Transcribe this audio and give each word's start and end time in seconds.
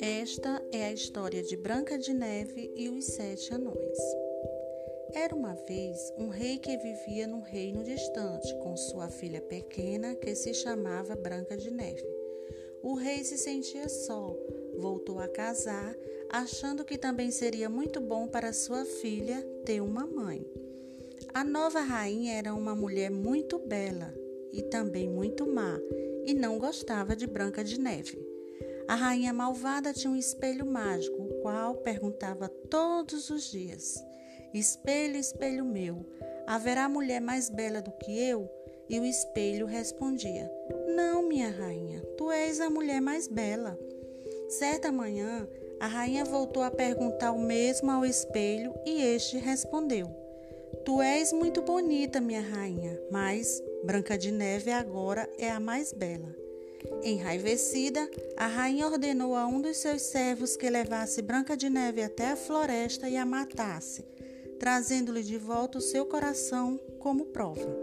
Esta 0.00 0.62
é 0.72 0.84
a 0.84 0.92
história 0.92 1.42
de 1.42 1.56
Branca 1.56 1.98
de 1.98 2.12
Neve 2.12 2.72
e 2.76 2.88
os 2.88 3.04
Sete 3.04 3.52
Anões. 3.52 3.98
Era 5.12 5.34
uma 5.34 5.54
vez 5.54 6.12
um 6.18 6.28
rei 6.28 6.58
que 6.58 6.76
vivia 6.76 7.26
num 7.26 7.40
reino 7.40 7.82
distante 7.82 8.54
com 8.58 8.76
sua 8.76 9.08
filha 9.08 9.40
pequena 9.40 10.14
que 10.14 10.34
se 10.34 10.54
chamava 10.54 11.16
Branca 11.16 11.56
de 11.56 11.70
Neve. 11.70 12.06
O 12.82 12.94
rei 12.94 13.24
se 13.24 13.38
sentia 13.38 13.88
só, 13.88 14.36
voltou 14.76 15.18
a 15.18 15.26
casar, 15.26 15.96
achando 16.28 16.84
que 16.84 16.98
também 16.98 17.30
seria 17.30 17.68
muito 17.68 18.00
bom 18.00 18.28
para 18.28 18.52
sua 18.52 18.84
filha 18.84 19.42
ter 19.64 19.80
uma 19.80 20.06
mãe. 20.06 20.46
A 21.34 21.42
nova 21.42 21.80
rainha 21.80 22.34
era 22.34 22.54
uma 22.54 22.76
mulher 22.76 23.10
muito 23.10 23.58
bela 23.58 24.14
e 24.52 24.62
também 24.62 25.08
muito 25.08 25.44
má, 25.44 25.80
e 26.24 26.32
não 26.32 26.60
gostava 26.60 27.16
de 27.16 27.26
Branca 27.26 27.64
de 27.64 27.80
Neve. 27.80 28.24
A 28.86 28.94
rainha 28.94 29.32
malvada 29.32 29.92
tinha 29.92 30.12
um 30.12 30.16
espelho 30.16 30.64
mágico, 30.64 31.20
o 31.20 31.42
qual 31.42 31.74
perguntava 31.74 32.48
todos 32.48 33.30
os 33.30 33.50
dias: 33.50 34.00
Espelho, 34.54 35.16
espelho 35.16 35.64
meu, 35.64 36.06
haverá 36.46 36.88
mulher 36.88 37.20
mais 37.20 37.50
bela 37.50 37.82
do 37.82 37.90
que 37.90 38.16
eu? 38.16 38.48
E 38.88 39.00
o 39.00 39.04
espelho 39.04 39.66
respondia: 39.66 40.48
Não, 40.94 41.20
minha 41.20 41.50
rainha, 41.50 42.00
tu 42.16 42.30
és 42.30 42.60
a 42.60 42.70
mulher 42.70 43.00
mais 43.00 43.26
bela. 43.26 43.76
Certa 44.48 44.92
manhã, 44.92 45.48
a 45.80 45.88
rainha 45.88 46.24
voltou 46.24 46.62
a 46.62 46.70
perguntar 46.70 47.32
o 47.32 47.40
mesmo 47.40 47.90
ao 47.90 48.04
espelho 48.04 48.72
e 48.86 49.02
este 49.02 49.36
respondeu: 49.36 50.23
Tu 50.82 51.02
és 51.02 51.32
muito 51.32 51.60
bonita, 51.60 52.20
minha 52.20 52.40
rainha, 52.40 52.98
mas 53.10 53.62
Branca 53.84 54.16
de 54.16 54.30
Neve 54.30 54.70
agora 54.70 55.28
é 55.38 55.50
a 55.50 55.60
mais 55.60 55.92
bela. 55.92 56.34
Enraivecida, 57.02 58.10
a 58.36 58.46
rainha 58.46 58.86
ordenou 58.86 59.36
a 59.36 59.46
um 59.46 59.60
dos 59.60 59.76
seus 59.76 60.00
servos 60.02 60.56
que 60.56 60.70
levasse 60.70 61.20
Branca 61.20 61.54
de 61.56 61.68
Neve 61.68 62.02
até 62.02 62.30
a 62.30 62.36
floresta 62.36 63.08
e 63.08 63.16
a 63.16 63.26
matasse, 63.26 64.04
trazendo-lhe 64.58 65.22
de 65.22 65.36
volta 65.36 65.76
o 65.76 65.82
seu 65.82 66.06
coração 66.06 66.80
como 66.98 67.26
prova. 67.26 67.76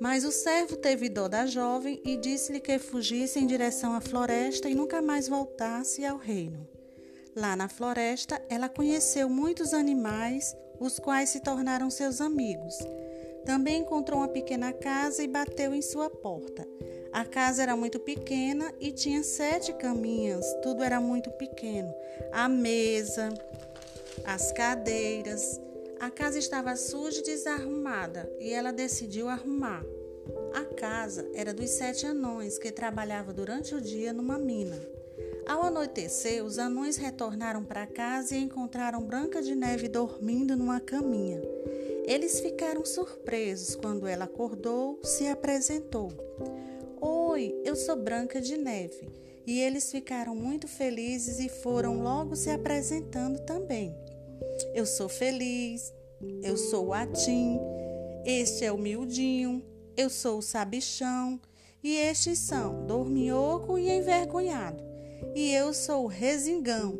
Mas 0.00 0.24
o 0.24 0.30
servo 0.30 0.76
teve 0.76 1.08
dó 1.08 1.26
da 1.26 1.44
jovem 1.44 2.00
e 2.04 2.16
disse-lhe 2.16 2.60
que 2.60 2.78
fugisse 2.78 3.38
em 3.38 3.46
direção 3.46 3.92
à 3.92 4.00
floresta 4.00 4.68
e 4.68 4.74
nunca 4.74 5.02
mais 5.02 5.26
voltasse 5.26 6.04
ao 6.04 6.16
reino. 6.16 6.79
Lá 7.36 7.54
na 7.54 7.68
floresta, 7.68 8.40
ela 8.48 8.68
conheceu 8.68 9.28
muitos 9.28 9.72
animais, 9.72 10.56
os 10.80 10.98
quais 10.98 11.28
se 11.28 11.40
tornaram 11.40 11.88
seus 11.90 12.20
amigos. 12.20 12.76
Também 13.44 13.80
encontrou 13.80 14.18
uma 14.18 14.28
pequena 14.28 14.72
casa 14.72 15.22
e 15.22 15.28
bateu 15.28 15.74
em 15.74 15.82
sua 15.82 16.10
porta. 16.10 16.66
A 17.12 17.24
casa 17.24 17.62
era 17.62 17.76
muito 17.76 17.98
pequena 17.98 18.72
e 18.80 18.92
tinha 18.92 19.22
sete 19.22 19.72
caminhas, 19.72 20.44
tudo 20.62 20.82
era 20.82 21.00
muito 21.00 21.30
pequeno. 21.32 21.92
A 22.32 22.48
mesa, 22.48 23.30
as 24.24 24.52
cadeiras. 24.52 25.60
A 25.98 26.10
casa 26.10 26.38
estava 26.38 26.76
suja 26.76 27.20
e 27.20 27.24
desarrumada 27.24 28.30
e 28.38 28.52
ela 28.52 28.72
decidiu 28.72 29.28
arrumar. 29.28 29.84
A 30.54 30.64
casa 30.64 31.28
era 31.34 31.52
dos 31.52 31.70
sete 31.70 32.06
anões 32.06 32.58
que 32.58 32.72
trabalhavam 32.72 33.34
durante 33.34 33.74
o 33.74 33.80
dia 33.80 34.12
numa 34.12 34.38
mina. 34.38 34.80
Ao 35.46 35.62
anoitecer, 35.62 36.44
os 36.44 36.58
anões 36.58 36.96
retornaram 36.96 37.64
para 37.64 37.86
casa 37.86 38.36
e 38.36 38.42
encontraram 38.42 39.02
Branca 39.02 39.42
de 39.42 39.54
Neve 39.54 39.88
dormindo 39.88 40.56
numa 40.56 40.80
caminha. 40.80 41.40
Eles 42.04 42.40
ficaram 42.40 42.84
surpresos 42.84 43.74
quando 43.74 44.06
ela 44.06 44.24
acordou, 44.24 45.00
se 45.02 45.26
apresentou. 45.26 46.08
Oi, 47.00 47.60
eu 47.64 47.74
sou 47.76 47.96
Branca 47.96 48.40
de 48.40 48.56
Neve. 48.56 49.08
E 49.46 49.58
eles 49.60 49.90
ficaram 49.90 50.34
muito 50.34 50.68
felizes 50.68 51.40
e 51.40 51.48
foram 51.48 52.02
logo 52.02 52.36
se 52.36 52.50
apresentando 52.50 53.40
também. 53.40 53.94
Eu 54.74 54.86
sou 54.86 55.08
feliz, 55.08 55.92
eu 56.42 56.56
sou 56.56 56.88
o 56.88 56.92
Atim, 56.92 57.58
este 58.24 58.64
é 58.64 58.72
o 58.72 58.78
Miudinho, 58.78 59.64
eu 59.96 60.10
sou 60.10 60.38
o 60.38 60.42
Sabichão 60.42 61.40
e 61.82 61.96
estes 61.96 62.38
são 62.38 62.86
Dorminhoco 62.86 63.78
e 63.78 63.90
Envergonhado. 63.90 64.89
E 65.34 65.52
eu 65.52 65.72
sou 65.72 66.06
Resingão. 66.06 66.98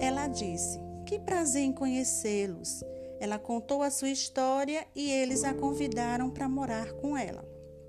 Ela 0.00 0.26
disse: 0.26 0.78
Que 1.06 1.18
prazer 1.18 1.62
em 1.62 1.72
conhecê-los. 1.72 2.82
Ela 3.20 3.38
contou 3.38 3.82
a 3.82 3.90
sua 3.90 4.10
história 4.10 4.86
e 4.94 5.10
eles 5.10 5.42
a 5.42 5.52
convidaram 5.52 6.30
para 6.30 6.48
morar 6.48 6.92
com 6.92 7.16
ela, 7.16 7.44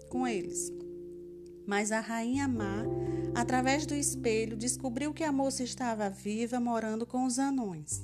com 0.10 0.28
eles. 0.28 0.72
Mas 1.68 1.92
a 1.92 2.00
rainha 2.00 2.48
má, 2.48 2.84
através 3.36 3.86
do 3.86 3.94
espelho, 3.94 4.58
descobriu 4.58 5.14
que 5.14 5.24
a 5.24 5.32
moça 5.32 5.64
estava 5.64 6.10
viva 6.10 6.60
morando 6.60 7.06
com 7.06 7.26
os 7.26 7.38
anões. 7.38 8.02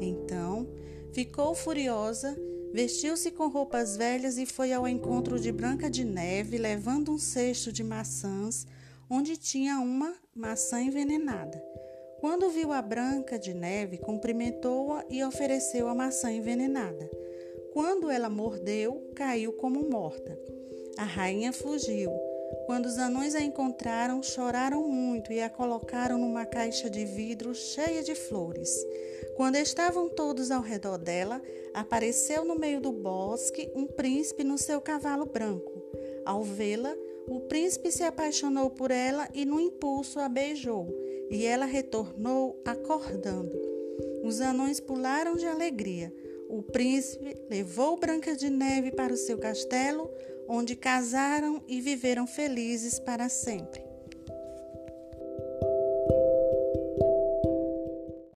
Então, 0.00 0.68
ficou 1.12 1.52
furiosa, 1.52 2.36
vestiu-se 2.72 3.32
com 3.32 3.48
roupas 3.48 3.96
velhas 3.96 4.38
e 4.38 4.46
foi 4.46 4.72
ao 4.72 4.86
encontro 4.86 5.40
de 5.40 5.50
Branca 5.50 5.90
de 5.90 6.04
Neve, 6.04 6.58
levando 6.58 7.10
um 7.10 7.18
cesto 7.18 7.72
de 7.72 7.82
maçãs, 7.82 8.64
onde 9.10 9.36
tinha 9.36 9.78
uma 9.80 10.14
maçã 10.34 10.80
envenenada. 10.80 11.62
Quando 12.20 12.50
viu 12.50 12.72
a 12.72 12.82
Branca 12.82 13.38
de 13.38 13.54
Neve, 13.54 13.98
cumprimentou-a 13.98 15.04
e 15.08 15.22
ofereceu 15.22 15.88
a 15.88 15.94
maçã 15.94 16.32
envenenada. 16.32 17.08
Quando 17.72 18.10
ela 18.10 18.28
mordeu, 18.28 19.12
caiu 19.14 19.52
como 19.52 19.88
morta. 19.88 20.36
A 20.96 21.04
rainha 21.04 21.52
fugiu. 21.52 22.10
Quando 22.66 22.86
os 22.86 22.98
anões 22.98 23.34
a 23.34 23.40
encontraram, 23.40 24.22
choraram 24.22 24.88
muito 24.88 25.32
e 25.32 25.40
a 25.40 25.48
colocaram 25.48 26.18
numa 26.18 26.44
caixa 26.44 26.90
de 26.90 27.04
vidro 27.04 27.54
cheia 27.54 28.02
de 28.02 28.14
flores. 28.14 28.68
Quando 29.36 29.56
estavam 29.56 30.08
todos 30.08 30.50
ao 30.50 30.60
redor 30.60 30.98
dela, 30.98 31.40
apareceu 31.72 32.44
no 32.44 32.58
meio 32.58 32.80
do 32.80 32.90
bosque 32.90 33.70
um 33.74 33.86
príncipe 33.86 34.42
no 34.42 34.58
seu 34.58 34.80
cavalo 34.80 35.26
branco. 35.26 35.72
Ao 36.24 36.42
vê-la, 36.42 36.94
o 37.28 37.40
príncipe 37.40 37.90
se 37.92 38.02
apaixonou 38.02 38.70
por 38.70 38.90
ela 38.90 39.28
e, 39.34 39.44
no 39.44 39.60
impulso, 39.60 40.18
a 40.18 40.28
beijou, 40.28 40.88
e 41.30 41.44
ela 41.44 41.66
retornou 41.66 42.60
acordando. 42.64 43.52
Os 44.22 44.40
anões 44.40 44.80
pularam 44.80 45.36
de 45.36 45.46
alegria. 45.46 46.12
O 46.48 46.62
príncipe 46.62 47.36
levou 47.50 47.98
Branca 47.98 48.34
de 48.34 48.48
Neve 48.48 48.90
para 48.90 49.12
o 49.12 49.16
seu 49.16 49.38
castelo, 49.38 50.10
onde 50.48 50.74
casaram 50.74 51.62
e 51.68 51.80
viveram 51.80 52.26
felizes 52.26 52.98
para 52.98 53.28
sempre. 53.28 53.87